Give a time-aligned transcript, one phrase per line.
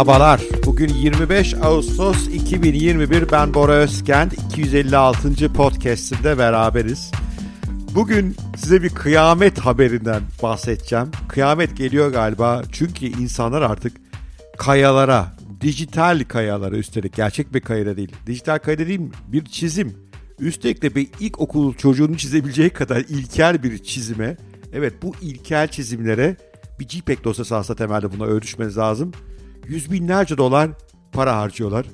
[0.00, 0.40] Merhabalar.
[0.66, 3.30] Bugün 25 Ağustos 2021.
[3.32, 4.32] Ben Bora Özkent.
[4.32, 5.52] 256.
[5.52, 7.10] podcast'imde beraberiz.
[7.94, 11.10] Bugün size bir kıyamet haberinden bahsedeceğim.
[11.28, 12.62] Kıyamet geliyor galiba.
[12.72, 13.96] Çünkü insanlar artık
[14.58, 18.12] kayalara, dijital kayalara üstelik gerçek bir kayada değil.
[18.26, 19.96] Dijital kayada değil bir çizim.
[20.38, 24.36] Üstelik de bir ilkokul çocuğunun çizebileceği kadar ilkel bir çizime.
[24.72, 26.36] Evet bu ilkel çizimlere
[26.78, 29.12] bir JPEG dosyası aslında temelde buna ölçmeniz lazım
[29.68, 30.70] yüz binlerce dolar
[31.12, 31.86] para harcıyorlar.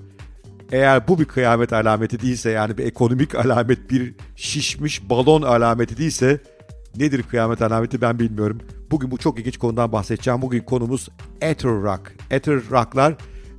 [0.73, 6.41] Eğer bu bir kıyamet alameti değilse yani bir ekonomik alamet bir şişmiş balon alameti değilse
[6.97, 8.61] nedir kıyamet alameti ben bilmiyorum.
[8.91, 10.43] Bugün bu çok ilginç konudan bahsedeceğim.
[10.43, 11.09] Bugün konumuz
[11.41, 12.13] Etherrock.
[12.31, 13.15] Etherrock'lar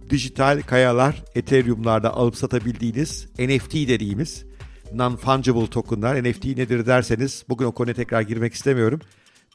[0.10, 4.46] dijital kayalar, Ethereum'larda alıp satabildiğiniz NFT dediğimiz
[4.94, 6.24] non-fungible tokenlar.
[6.24, 9.00] NFT nedir derseniz bugün o konuya tekrar girmek istemiyorum.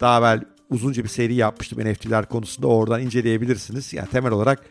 [0.00, 2.66] Daha evvel uzunca bir seri yapmıştım NFT'ler konusunda.
[2.66, 3.92] Oradan inceleyebilirsiniz.
[3.92, 4.64] Yani temel olarak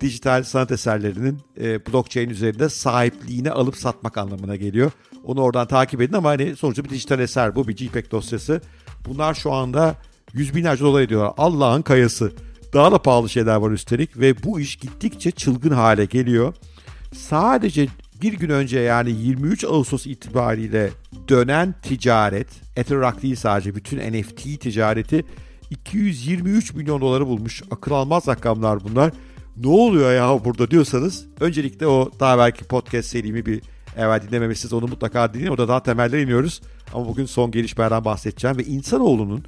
[0.00, 4.90] dijital sanat eserlerinin e, blockchain üzerinde sahipliğini alıp satmak anlamına geliyor.
[5.24, 8.60] Onu oradan takip edin ama hani sonuçta bir dijital eser bu bir JPEG dosyası.
[9.08, 9.96] Bunlar şu anda
[10.32, 11.32] yüz binlerce dolar ediyorlar.
[11.36, 12.32] Allah'ın kayası.
[12.72, 16.54] Daha da pahalı şeyler var üstelik ve bu iş gittikçe çılgın hale geliyor.
[17.12, 17.86] Sadece
[18.22, 20.90] bir gün önce yani 23 Ağustos itibariyle
[21.28, 25.24] dönen ticaret, Etherrock değil sadece bütün NFT ticareti
[25.70, 27.62] 223 milyon doları bulmuş.
[27.70, 29.12] Akıl almaz rakamlar bunlar.
[29.56, 33.62] Ne oluyor ya burada diyorsanız öncelikle o daha belki podcast serimi bir
[33.96, 35.50] evvel dinlememişsiniz onu mutlaka dinleyin.
[35.50, 36.60] Orada daha temeller iniyoruz.
[36.94, 39.44] Ama bugün son gelişmelerden bahsedeceğim ve insanoğlunun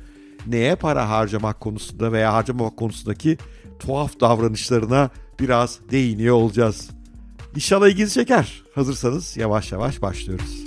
[0.46, 3.38] neye para harcamak konusunda veya harcamak konusundaki
[3.78, 6.95] tuhaf davranışlarına biraz değiniyor olacağız.
[7.56, 8.62] İnşallah ilginizi çeker.
[8.74, 10.64] Hazırsanız yavaş yavaş başlıyoruz.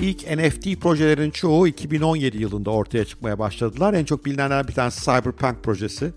[0.00, 3.94] İlk NFT projelerin çoğu 2017 yılında ortaya çıkmaya başladılar.
[3.94, 6.12] En çok bilinenler bir tanesi Cyberpunk projesi.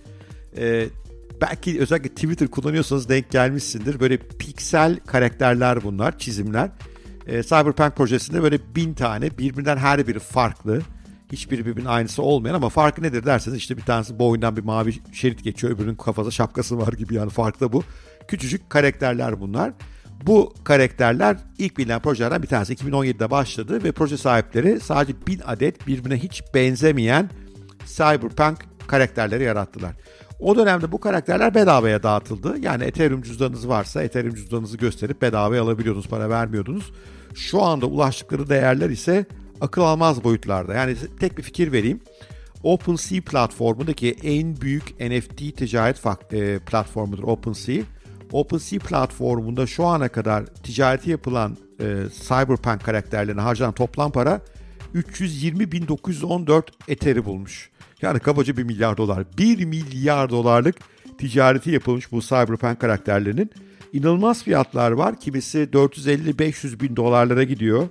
[0.58, 0.88] Ee,
[1.42, 4.00] belki özellikle Twitter kullanıyorsanız denk gelmişsindir.
[4.00, 6.70] Böyle piksel karakterler bunlar, çizimler.
[7.28, 10.82] Ee, Cyberpunk projesinde böyle bin tane birbirinden her biri farklı.
[11.32, 15.44] Hiçbiri birbirinin aynısı olmayan ama farkı nedir derseniz işte bir tanesi boyundan bir mavi şerit
[15.44, 15.74] geçiyor.
[15.74, 17.84] Öbürünün kafasında şapkası var gibi yani farklı bu.
[18.28, 19.74] Küçücük karakterler bunlar.
[20.26, 25.88] Bu karakterler ilk bilinen projelerden bir tanesi 2017'de başladı ve proje sahipleri sadece bin adet
[25.88, 27.30] birbirine hiç benzemeyen
[27.86, 28.58] cyberpunk
[28.88, 29.96] karakterleri yarattılar.
[30.40, 32.58] O dönemde bu karakterler bedavaya dağıtıldı.
[32.60, 36.92] Yani Ethereum cüzdanınız varsa Ethereum cüzdanınızı gösterip bedavaya alabiliyordunuz, para vermiyordunuz.
[37.36, 39.26] Şu anda ulaştıkları değerler ise
[39.62, 40.74] akıl almaz boyutlarda.
[40.74, 42.00] Yani tek bir fikir vereyim.
[42.64, 46.02] OpenSea platformundaki en büyük NFT ticaret
[46.34, 47.84] e, platformudur OpenSea.
[48.32, 51.86] OpenSea platformunda şu ana kadar ticareti yapılan e,
[52.28, 54.42] Cyberpunk karakterlerine harcanan toplam para
[54.96, 57.70] 320.914 Ether'i bulmuş.
[58.02, 59.26] Yani kabaca 1 milyar dolar.
[59.38, 60.76] 1 milyar dolarlık
[61.18, 63.52] ticareti yapılmış bu Cyberpunk karakterlerinin.
[63.94, 65.20] inanılmaz fiyatlar var.
[65.20, 67.88] Kimisi 450-500 bin dolarlara gidiyor.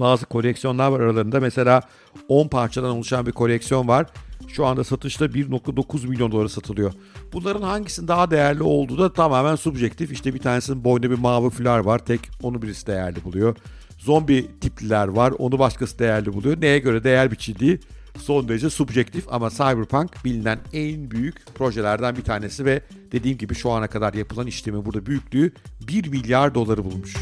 [0.00, 1.40] Bazı koleksiyonlar var aralarında.
[1.40, 1.80] Mesela
[2.28, 4.06] 10 parçadan oluşan bir koleksiyon var.
[4.48, 6.92] Şu anda satışta 1.9 milyon dolara satılıyor.
[7.32, 10.12] Bunların hangisinin daha değerli olduğu da tamamen subjektif.
[10.12, 11.98] İşte bir tanesinin boynunda bir mavi fular var.
[11.98, 13.56] Tek onu birisi değerli buluyor.
[13.98, 15.32] Zombi tipliler var.
[15.38, 16.60] Onu başkası değerli buluyor.
[16.60, 17.80] Neye göre değer biçildiği
[18.18, 22.82] son derece subjektif ama Cyberpunk bilinen en büyük projelerden bir tanesi ve
[23.12, 25.52] dediğim gibi şu ana kadar yapılan işlemi burada büyüklüğü
[25.88, 27.16] 1 milyar doları bulmuş.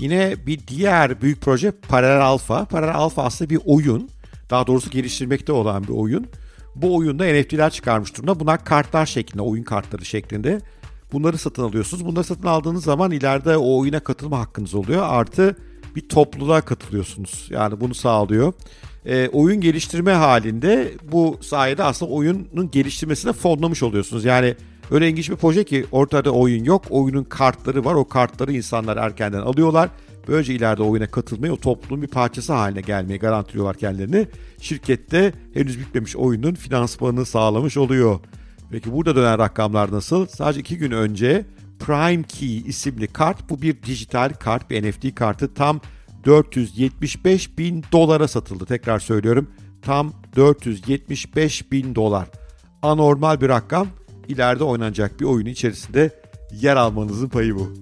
[0.00, 2.64] Yine bir diğer büyük proje Parallel Alpha.
[2.64, 4.10] Parallel Alpha aslında bir oyun.
[4.50, 6.26] Daha doğrusu geliştirmekte olan bir oyun.
[6.74, 8.40] Bu oyunda NFT'ler çıkarmış durumda.
[8.40, 10.60] Bunlar kartlar şeklinde, oyun kartları şeklinde.
[11.12, 12.06] Bunları satın alıyorsunuz.
[12.06, 15.02] Bunları satın aldığınız zaman ileride o oyuna katılma hakkınız oluyor.
[15.08, 15.56] Artı
[15.96, 17.46] bir topluluğa katılıyorsunuz.
[17.50, 18.52] Yani bunu sağlıyor.
[19.06, 24.24] E, oyun geliştirme halinde bu sayede aslında oyunun geliştirmesine fonlamış oluyorsunuz.
[24.24, 24.54] Yani
[24.90, 26.82] öyle ilginç bir proje ki ortada oyun yok.
[26.90, 27.94] Oyunun kartları var.
[27.94, 29.90] O kartları insanlar erkenden alıyorlar.
[30.28, 34.26] Böylece ileride oyuna katılmayı, o toplumun bir parçası haline gelmeyi garantiliyorlar kendilerini.
[34.60, 38.20] Şirkette henüz bitmemiş oyunun finansmanını sağlamış oluyor.
[38.70, 40.26] Peki burada dönen rakamlar nasıl?
[40.26, 41.46] Sadece iki gün önce
[41.78, 45.80] Prime Key isimli kart, bu bir dijital kart, bir NFT kartı tam
[46.24, 48.66] 475 bin dolara satıldı.
[48.66, 49.50] Tekrar söylüyorum
[49.82, 52.28] tam 475 bin dolar.
[52.82, 53.86] Anormal bir rakam.
[54.30, 56.10] İleride oynanacak bir oyun içerisinde
[56.52, 57.72] yer almanızın payı bu.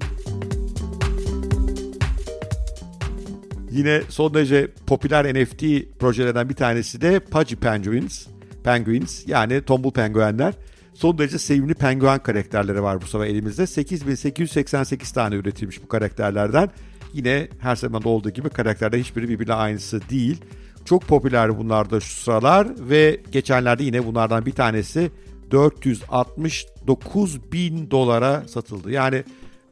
[3.71, 5.63] Yine son derece popüler NFT
[5.99, 8.27] projelerden bir tanesi de Pudgy Penguins.
[8.65, 10.55] Penguins yani tombul penguenler.
[10.95, 13.67] Son derece sevimli penguen karakterleri var bu sefer elimizde.
[13.67, 16.71] 8888 tane üretilmiş bu karakterlerden.
[17.13, 20.41] yine her zaman olduğu gibi karakterler hiçbiri birbirine aynısı değil.
[20.85, 25.11] Çok popüler bunlar da şu sıralar ve geçenlerde yine bunlardan bir tanesi
[25.51, 28.91] 469 bin dolara satıldı.
[28.91, 29.25] Yani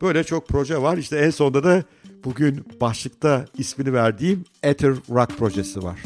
[0.02, 0.96] böyle çok proje var.
[0.96, 1.84] İşte en sonunda da
[2.25, 6.02] bugün başlıkta ismini verdiğim Ether Rock projesi var.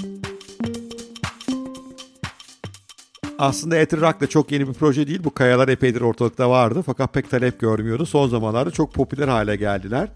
[3.38, 5.24] Aslında Ether Rock da çok yeni bir proje değil.
[5.24, 8.06] Bu kayalar epeydir ortalıkta vardı fakat pek talep görmüyordu.
[8.06, 10.08] Son zamanlarda çok popüler hale geldiler.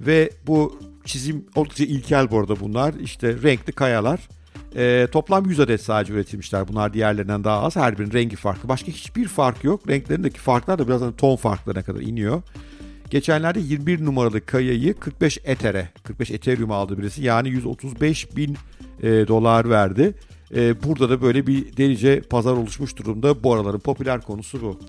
[0.00, 2.94] Ve bu çizim oldukça ilkel bu arada bunlar.
[2.94, 4.28] İşte renkli kayalar.
[4.76, 6.68] E, toplam 100 adet sadece üretilmişler.
[6.68, 7.76] Bunlar diğerlerinden daha az.
[7.76, 8.68] Her birinin rengi farklı.
[8.68, 9.88] Başka hiçbir fark yok.
[9.88, 12.42] Renklerindeki farklar da birazdan ton farklarına kadar iniyor.
[13.10, 17.22] Geçenlerde 21 numaralı kayayı 45 Ether'e, 45 Ethereum aldı birisi.
[17.22, 18.56] Yani 135 bin
[19.02, 20.14] e, dolar verdi.
[20.54, 23.42] E, burada da böyle bir delice pazar oluşmuş durumda.
[23.42, 24.80] Bu araların popüler konusu bu.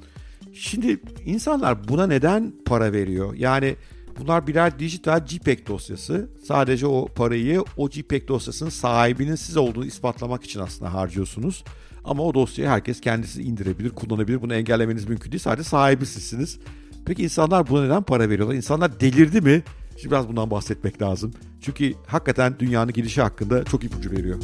[0.54, 3.34] Şimdi insanlar buna neden para veriyor?
[3.38, 3.76] Yani
[4.20, 6.30] bunlar birer dijital JPEG dosyası.
[6.48, 11.64] Sadece o parayı o JPEG dosyasının sahibinin siz olduğunu ispatlamak için aslında harcıyorsunuz.
[12.04, 14.42] Ama o dosyayı herkes kendisi indirebilir, kullanabilir.
[14.42, 15.44] Bunu engellemeniz mümkün değil.
[15.44, 16.60] Sadece sahibi sizsiniz.
[17.06, 18.56] Peki insanlar buna neden para veriyorlar?
[18.56, 19.64] İnsanlar delirdi mi?
[19.98, 21.34] Şimdi biraz bundan bahsetmek lazım.
[21.62, 24.40] Çünkü hakikaten dünyanın gelişi hakkında çok ipucu veriyor.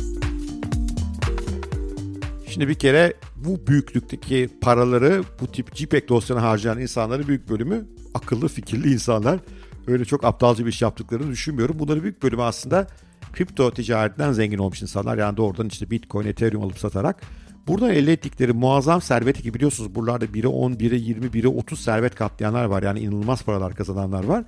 [2.47, 8.47] Şimdi bir kere bu büyüklükteki paraları bu tip JPEG dosyana harcayan insanların büyük bölümü akıllı
[8.47, 9.39] fikirli insanlar.
[9.87, 11.79] Öyle çok aptalca bir iş yaptıklarını düşünmüyorum.
[11.79, 12.87] Bunların büyük bölümü aslında
[13.33, 15.17] kripto ticaretinden zengin olmuş insanlar.
[15.17, 17.21] Yani doğrudan işte Bitcoin, Ethereum alıp satarak
[17.69, 22.15] Buradan elde ettikleri muazzam serveti ki biliyorsunuz buralarda biri 10, biri 20, biri 30 servet
[22.15, 22.83] katlayanlar var.
[22.83, 24.43] Yani inanılmaz paralar kazananlar var.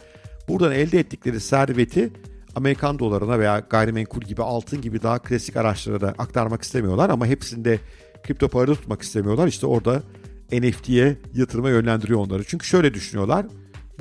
[0.48, 2.14] Buradan elde ettikleri serveti
[2.56, 7.80] Amerikan dolarına veya gayrimenkul gibi altın gibi daha klasik araçlara da aktarmak istemiyorlar ama hepsinde
[8.24, 9.48] kripto parada tutmak istemiyorlar.
[9.48, 10.04] İşte orada
[10.52, 12.44] NFT'ye yatırıma yönlendiriyor onları.
[12.44, 13.46] Çünkü şöyle düşünüyorlar.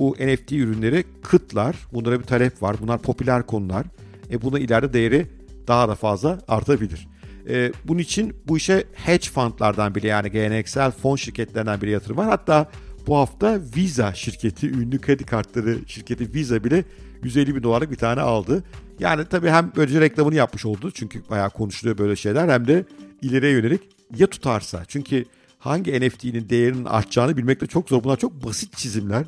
[0.00, 1.76] Bu NFT ürünleri kıtlar.
[1.93, 2.76] Bunlara bir talep var.
[2.82, 3.87] Bunlar popüler konular.
[4.31, 5.26] E buna ileride değeri
[5.69, 7.08] daha da fazla artabilir.
[7.49, 12.29] E, bunun için bu işe hedge fundlardan bile yani geleneksel fon şirketlerinden bile yatırım var.
[12.29, 12.70] Hatta
[13.06, 16.85] bu hafta Visa şirketi, ünlü kredi kartları şirketi Visa bile
[17.23, 18.64] 150 bin dolarlık bir tane aldı.
[18.99, 22.85] Yani tabii hem böylece reklamını yapmış oldu çünkü bayağı konuşuluyor böyle şeyler hem de
[23.23, 23.81] ileriye yönelik
[24.17, 24.85] ya tutarsa.
[24.88, 25.25] Çünkü
[25.58, 28.05] hangi NFT'nin değerinin artacağını bilmek de çok zor.
[28.05, 29.25] Bunlar çok basit çizimler.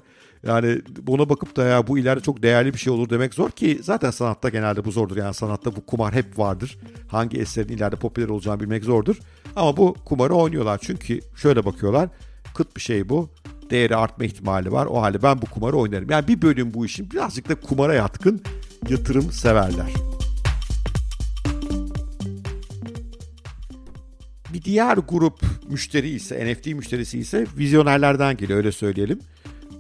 [0.47, 3.81] Yani buna bakıp da ya bu ileride çok değerli bir şey olur demek zor ki
[3.83, 5.17] zaten sanatta genelde bu zordur.
[5.17, 6.79] Yani sanatta bu kumar hep vardır.
[7.09, 9.19] Hangi eserin ileride popüler olacağını bilmek zordur.
[9.56, 10.81] Ama bu kumarı oynuyorlar.
[10.83, 12.09] Çünkü şöyle bakıyorlar.
[12.55, 13.29] Kıt bir şey bu.
[13.71, 14.87] Değeri artma ihtimali var.
[14.87, 16.11] O halde ben bu kumarı oynarım.
[16.11, 18.43] Yani bir bölüm bu işin birazcık da kumara yatkın
[18.89, 19.93] yatırım severler.
[24.53, 29.19] Bir diğer grup müşteri ise NFT müşterisi ise vizyonerlerden geliyor öyle söyleyelim.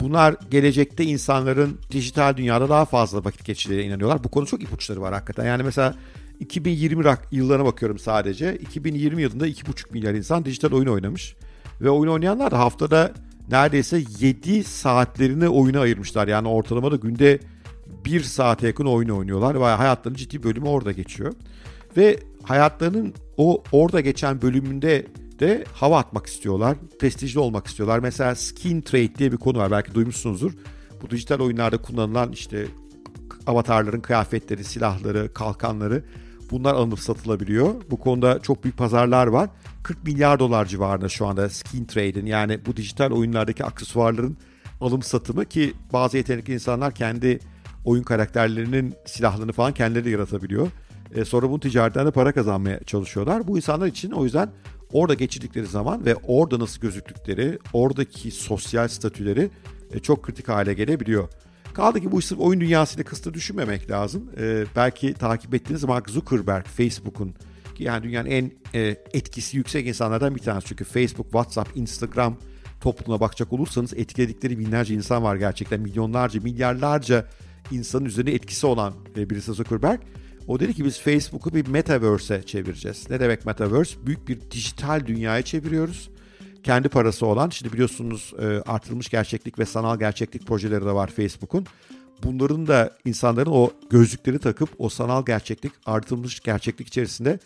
[0.02, 4.24] Bunlar gelecekte insanların dijital dünyada daha fazla vakit geçirdiğine inanıyorlar.
[4.24, 5.46] Bu konu çok ipuçları var hakikaten.
[5.46, 5.94] Yani mesela
[6.40, 8.56] 2020 yıllarına bakıyorum sadece.
[8.56, 11.36] 2020 yılında 2,5 milyar insan dijital oyun oynamış.
[11.80, 13.12] Ve oyun oynayanlar da haftada
[13.50, 16.28] neredeyse 7 saatlerini oyuna ayırmışlar.
[16.28, 17.40] Yani ortalamada günde
[18.04, 19.60] 1 saate yakın oyun oynuyorlar.
[19.60, 21.32] Ve hayatlarının ciddi bölümü orada geçiyor.
[21.96, 25.06] Ve hayatlarının o orada geçen bölümünde
[25.42, 26.76] de hava atmak istiyorlar.
[27.00, 27.98] Prestijli olmak istiyorlar.
[27.98, 29.70] Mesela skin trade diye bir konu var.
[29.70, 30.52] Belki duymuşsunuzdur.
[31.02, 32.66] Bu dijital oyunlarda kullanılan işte
[33.46, 36.04] avatarların kıyafetleri, silahları, kalkanları
[36.50, 37.74] bunlar alınıp satılabiliyor.
[37.90, 39.50] Bu konuda çok büyük pazarlar var.
[39.82, 44.36] 40 milyar dolar civarında şu anda skin trade'in yani bu dijital oyunlardaki aksesuarların
[44.80, 47.38] alım satımı ki bazı yetenekli insanlar kendi
[47.84, 50.68] oyun karakterlerinin silahlarını falan kendileri yaratabiliyor.
[51.14, 53.46] E, sonra bunu ticaretten de para kazanmaya çalışıyorlar.
[53.46, 54.50] Bu insanlar için o yüzden
[54.92, 59.50] orada geçirdikleri zaman ve orada nasıl gözüktükleri, oradaki sosyal statüleri
[59.92, 61.28] e, çok kritik hale gelebiliyor.
[61.74, 64.30] Kaldı ki bu sırf oyun dünyasıyla kısıtlı düşünmemek lazım.
[64.40, 67.34] E, belki takip ettiğiniz Mark Zuckerberg, Facebook'un
[67.78, 70.66] yani dünyanın en e, etkisi yüksek insanlardan bir tanesi.
[70.66, 72.36] Çünkü Facebook, WhatsApp, Instagram
[72.80, 75.80] toplumuna bakacak olursanız etkiledikleri binlerce insan var gerçekten.
[75.80, 77.28] Milyonlarca, milyarlarca
[77.70, 80.00] insanın üzerine etkisi olan birisi Zuckerberg.
[80.46, 83.10] O dedi ki biz Facebook'u bir metaverse'e çevireceğiz.
[83.10, 84.06] Ne demek metaverse?
[84.06, 86.10] Büyük bir dijital dünyaya çeviriyoruz.
[86.62, 91.66] Kendi parası olan, şimdi biliyorsunuz e, artırılmış gerçeklik ve sanal gerçeklik projeleri de var Facebook'un.
[92.22, 97.38] Bunların da insanların o gözlükleri takıp o sanal gerçeklik, artırılmış gerçeklik içerisinde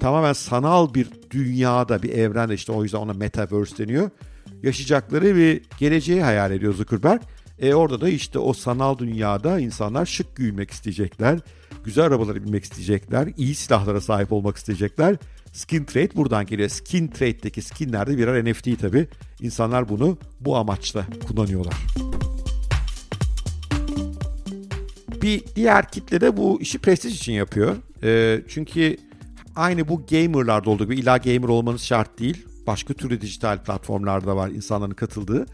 [0.00, 4.10] tamamen sanal bir dünyada, bir evrende işte o yüzden ona metaverse deniyor.
[4.62, 7.20] Yaşayacakları bir geleceği hayal ediyor Zuckerberg.
[7.58, 11.38] E orada da işte o sanal dünyada insanlar şık giyinmek isteyecekler
[11.84, 15.16] güzel arabaları binmek isteyecekler, iyi silahlara sahip olmak isteyecekler.
[15.52, 16.68] Skin Trade buradan geliyor.
[16.68, 19.08] Skin Trade'deki skinler de birer NFT tabi.
[19.40, 21.74] İnsanlar bunu bu amaçla kullanıyorlar.
[25.22, 27.76] bir diğer kitle de bu işi prestij için yapıyor.
[28.02, 28.96] E, çünkü
[29.56, 32.46] aynı bu gamerlarda olduğu gibi illa gamer olmanız şart değil.
[32.66, 35.46] Başka türlü dijital platformlarda var insanların katıldığı.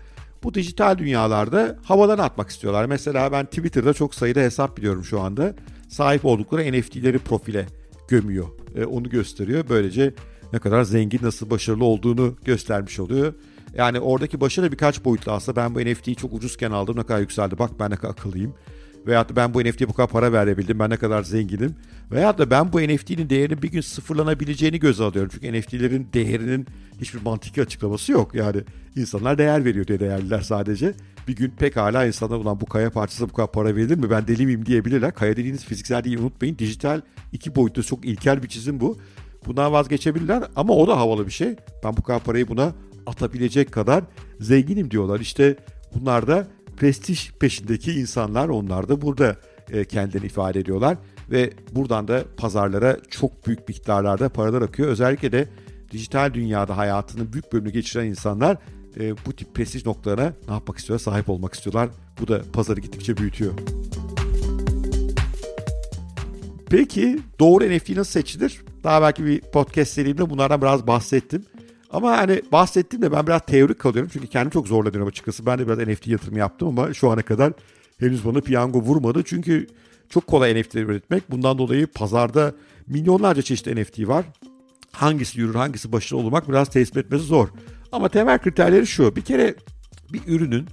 [0.42, 2.84] Bu dijital dünyalarda havadan atmak istiyorlar.
[2.86, 5.54] Mesela ben Twitter'da çok sayıda hesap biliyorum şu anda.
[5.88, 7.66] Sahip oldukları NFT'leri profile
[8.08, 8.48] gömüyor.
[8.76, 9.64] E, onu gösteriyor.
[9.68, 10.14] Böylece
[10.52, 13.34] ne kadar zengin, nasıl başarılı olduğunu göstermiş oluyor.
[13.74, 15.56] Yani oradaki başarı birkaç boyutlu aslında.
[15.56, 17.58] Ben bu NFT'yi çok ucuzken aldım ne kadar yükseldi.
[17.58, 18.54] Bak ben ne kadar akıllıyım.
[19.06, 20.78] Veyahut da ben bu NFT'ye bu kadar para verebildim.
[20.78, 21.74] Ben ne kadar zenginim.
[22.12, 25.30] Veyahut da ben bu NFT'nin değerinin bir gün sıfırlanabileceğini göze alıyorum.
[25.34, 26.66] Çünkü NFT'lerin değerinin
[27.00, 28.34] hiçbir mantıklı açıklaması yok.
[28.34, 28.60] Yani
[28.96, 30.94] insanlar değer veriyor diye değerliler sadece.
[31.28, 34.46] Bir gün pekala insanlar ulan bu kaya parçası bu kadar para verilir mi ben deli
[34.46, 35.14] miyim diyebilirler.
[35.14, 36.58] Kaya dediğiniz fiziksel değil unutmayın.
[36.58, 37.00] Dijital
[37.32, 38.98] iki boyutlu çok ilkel bir çizim bu.
[39.46, 41.56] Bundan vazgeçebilirler ama o da havalı bir şey.
[41.84, 42.72] Ben bu kadar parayı buna
[43.06, 44.04] atabilecek kadar
[44.40, 45.20] zenginim diyorlar.
[45.20, 45.56] İşte
[45.94, 46.46] bunlar da
[46.76, 49.36] prestij peşindeki insanlar onlar da burada
[49.70, 50.96] e, kendini ifade ediyorlar
[51.30, 54.88] ve buradan da pazarlara çok büyük miktarlarda paralar akıyor.
[54.88, 55.48] Özellikle de
[55.90, 58.56] dijital dünyada hayatının büyük bölümünü geçiren insanlar
[59.00, 61.04] e, bu tip prestij noktalarına ne yapmak istiyorlar?
[61.04, 61.88] Sahip olmak istiyorlar.
[62.20, 63.52] Bu da pazarı gittikçe büyütüyor.
[66.70, 68.60] Peki doğru NFT nasıl seçilir?
[68.84, 71.44] Daha belki bir podcast serimde bunlardan biraz bahsettim.
[71.94, 74.10] Ama hani bahsettim de ben biraz teorik kalıyorum.
[74.12, 75.46] Çünkü kendim çok zorlanıyorum açıkçası.
[75.46, 77.52] Ben de biraz NFT yatırımı yaptım ama şu ana kadar
[77.98, 79.22] henüz bana piyango vurmadı.
[79.24, 79.66] Çünkü
[80.08, 81.30] çok kolay NFT üretmek.
[81.30, 82.52] Bundan dolayı pazarda
[82.86, 84.24] milyonlarca çeşit NFT var.
[84.92, 87.48] Hangisi yürür, hangisi başarılı olmak biraz tespit etmesi zor.
[87.92, 89.16] Ama temel kriterleri şu.
[89.16, 89.54] Bir kere
[90.12, 90.66] bir ürünün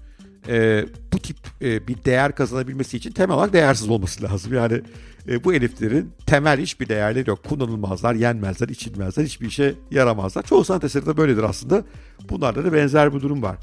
[0.47, 4.53] e, bu tip e, bir değer kazanabilmesi için temel olarak değersiz olması lazım.
[4.53, 4.81] Yani
[5.27, 7.43] e, bu eliflerin temel hiçbir değerleri yok.
[7.43, 10.43] Kullanılmazlar, yenmezler, içilmezler, hiçbir işe yaramazlar.
[10.43, 11.83] Çoğu sanat eseri de böyledir aslında.
[12.29, 13.57] Bunlarda da benzer bir durum var.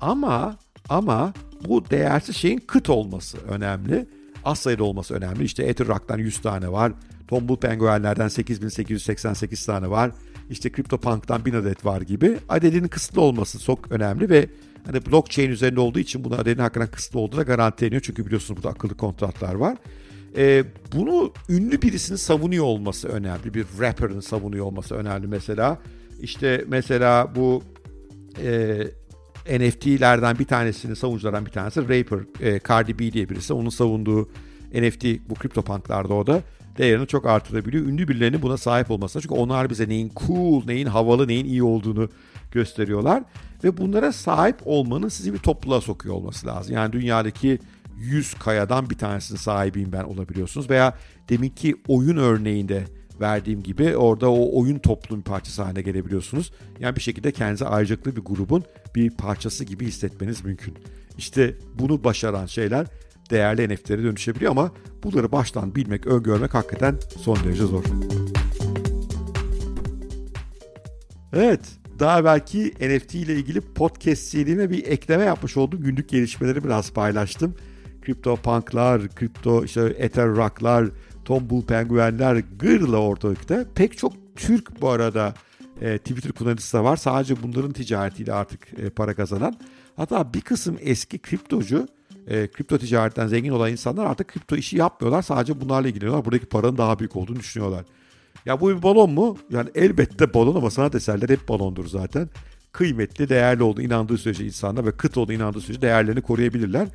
[0.00, 0.56] Ama
[0.88, 1.32] ama
[1.68, 4.06] bu değersiz şeyin kıt olması önemli.
[4.44, 5.44] Az sayıda olması önemli.
[5.44, 6.92] İşte Ether Rock'tan 100 tane var.
[7.28, 10.10] Tombul Penguenlerden 8888 tane var.
[10.50, 12.38] İşte CryptoPunk'tan 1000 adet var gibi.
[12.48, 14.48] Adedinin kısıtlı olması çok önemli ve
[14.86, 18.02] hani blockchain üzerinde olduğu için bunun adedinin hakikaten kısıtlı olduğu da garantileniyor.
[18.02, 19.76] Çünkü biliyorsunuz burada akıllı kontratlar var.
[20.36, 23.54] E, bunu ünlü birisinin savunuyor olması önemli.
[23.54, 25.78] Bir rapper'ın savunuyor olması önemli mesela.
[26.20, 27.62] İşte mesela bu
[28.42, 28.78] e,
[29.58, 33.52] NFT'lerden bir tanesinin savunuculardan bir tanesi rapper e, Cardi B diye birisi.
[33.52, 34.28] Onun savunduğu
[34.74, 36.42] NFT bu CryptoPunk'larda o da
[36.78, 37.86] değerini çok artırabiliyor.
[37.86, 39.22] Ünlü birilerinin buna sahip olmasına.
[39.22, 42.08] Çünkü onlar bize neyin cool, neyin havalı, neyin iyi olduğunu
[42.50, 43.22] gösteriyorlar.
[43.64, 46.74] Ve bunlara sahip olmanın sizi bir topluluğa sokuyor olması lazım.
[46.74, 47.58] Yani dünyadaki
[47.96, 50.70] 100 kayadan bir tanesinin sahibiyim ben olabiliyorsunuz.
[50.70, 52.84] Veya deminki oyun örneğinde
[53.20, 56.52] verdiğim gibi orada o oyun toplum parçası haline gelebiliyorsunuz.
[56.80, 58.64] Yani bir şekilde kendinize ayrıcalıklı bir grubun
[58.94, 60.74] bir parçası gibi hissetmeniz mümkün.
[61.18, 62.86] İşte bunu başaran şeyler
[63.30, 67.84] değerli NFT'lere dönüşebiliyor ama bunları baştan bilmek, öngörmek hakikaten son derece zor.
[71.32, 71.60] Evet,
[72.02, 77.54] daha belki NFT ile ilgili podcast serime bir ekleme yapmış olduğum günlük gelişmeleri biraz paylaştım.
[78.02, 80.86] Kripto punklar, kripto işte Ether rocklar,
[81.24, 83.64] tombul penguenler gırla ortalıkta.
[83.74, 85.34] Pek çok Türk bu arada
[85.80, 86.96] e, Twitter kullanıcısı da var.
[86.96, 89.56] Sadece bunların ticaretiyle artık e, para kazanan.
[89.96, 91.88] Hatta bir kısım eski kriptocu,
[92.26, 95.22] e, kripto ticaretten zengin olan insanlar artık kripto işi yapmıyorlar.
[95.22, 96.24] Sadece bunlarla ilgileniyorlar.
[96.24, 97.84] Buradaki paranın daha büyük olduğunu düşünüyorlar.
[98.46, 99.36] Ya bu bir balon mu?
[99.50, 102.28] Yani elbette balon ama sanat eserleri hep balondur zaten.
[102.72, 106.88] Kıymetli, değerli olduğu inandığı sürece insanlar ve kıt olduğu inandığı sürece değerlerini koruyabilirler.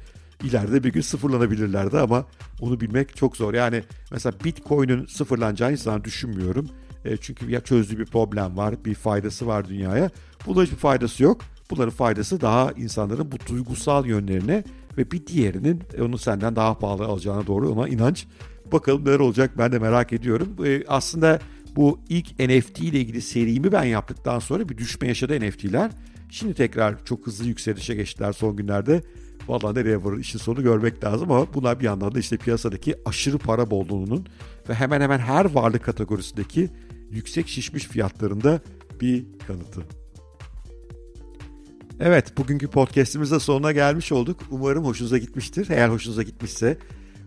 [0.43, 2.25] İleride bir gün sıfırlanabilirlerdi ama
[2.61, 3.53] onu bilmek çok zor.
[3.53, 6.69] Yani mesela Bitcoin'in sıfırlanacağını hiç düşünmüyorum.
[7.05, 10.09] E, çünkü ya çözdüğü bir problem var, bir faydası var dünyaya.
[10.45, 11.41] Bunların hiçbir faydası yok.
[11.69, 14.63] Bunların faydası daha insanların bu duygusal yönlerine
[14.97, 18.27] ve bir diğerinin onu senden daha pahalı alacağına doğru ona inanç.
[18.71, 20.55] Bakalım neler olacak ben de merak ediyorum.
[20.65, 21.39] E, aslında
[21.75, 25.91] bu ilk NFT ile ilgili serimi ben yaptıktan sonra bir düşme yaşadı NFT'ler.
[26.29, 29.01] Şimdi tekrar çok hızlı yükselişe geçtiler son günlerde.
[29.47, 33.37] Valla nereye varır işin sonu görmek lazım ama bunlar bir yandan da işte piyasadaki aşırı
[33.37, 34.27] para bolluğunun
[34.69, 36.69] ve hemen hemen her varlık kategorisindeki
[37.11, 38.59] yüksek şişmiş fiyatlarında
[39.01, 39.81] bir kanıtı.
[41.99, 44.39] Evet, bugünkü podcast'imizde sonuna gelmiş olduk.
[44.51, 45.67] Umarım hoşunuza gitmiştir.
[45.69, 46.77] Eğer hoşunuza gitmişse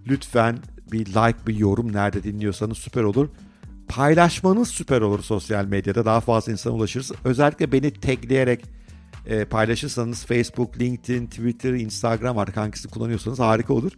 [0.08, 0.58] lütfen
[0.92, 3.28] bir like, bir yorum nerede dinliyorsanız süper olur.
[3.88, 6.04] Paylaşmanız süper olur sosyal medyada.
[6.04, 7.12] Daha fazla insana ulaşırız.
[7.24, 8.64] Özellikle beni tagleyerek
[9.26, 13.92] e, paylaşırsanız Facebook, LinkedIn, Twitter, Instagram artık hangisini kullanıyorsanız harika olur.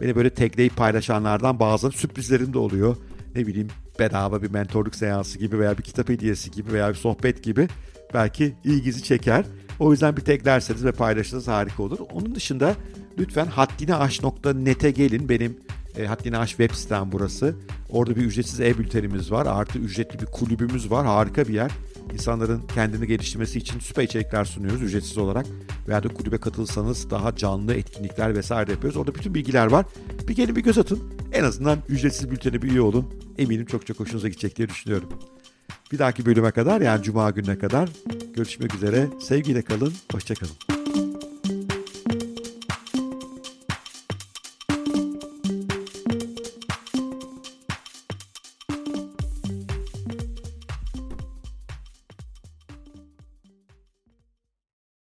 [0.00, 2.96] Beni böyle tagleyip paylaşanlardan bazı sürprizlerim de oluyor.
[3.34, 7.42] Ne bileyim bedava bir mentorluk seansı gibi veya bir kitap hediyesi gibi veya bir sohbet
[7.42, 7.68] gibi
[8.14, 9.44] belki ilginizi çeker.
[9.78, 11.98] O yüzden bir taglerseniz ve paylaşırsanız harika olur.
[12.12, 12.74] Onun dışında
[13.18, 15.28] lütfen haddini aş.net'e gelin.
[15.28, 15.56] Benim
[15.96, 17.54] E, Haddini Aş web sitem burası.
[17.90, 19.46] Orada bir ücretsiz e-bültenimiz var.
[19.46, 21.06] Artı ücretli bir kulübümüz var.
[21.06, 21.70] Harika bir yer.
[22.12, 25.46] İnsanların kendini geliştirmesi için süper içerikler sunuyoruz ücretsiz olarak.
[25.88, 28.96] Veya da kulübe katılsanız daha canlı etkinlikler vesaire yapıyoruz.
[28.96, 29.86] Orada bütün bilgiler var.
[30.28, 31.02] Bir gelin bir göz atın.
[31.32, 33.14] En azından ücretsiz bültene bir üye olun.
[33.38, 35.08] Eminim çok çok hoşunuza gidecek diye düşünüyorum.
[35.92, 37.88] Bir dahaki bölüme kadar yani Cuma gününe kadar
[38.36, 39.06] görüşmek üzere.
[39.20, 40.75] Sevgiyle kalın, hoşçakalın.